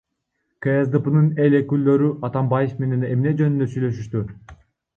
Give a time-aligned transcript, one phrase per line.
[0.65, 4.27] КСДПнын эл өкүлдөрү Атамбаев менен эмне жөнүндө сүйлөшүштү?